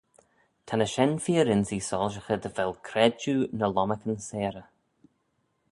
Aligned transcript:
Ta 0.65 0.73
ny 0.77 0.87
shenn 0.93 1.13
fir-ynsee 1.25 1.85
soilshaghey 1.89 2.39
dy 2.41 2.51
vel 2.57 2.73
credjue 2.87 3.43
ny 3.57 3.67
lomarcan 3.69 4.19
seyrey. 4.27 4.67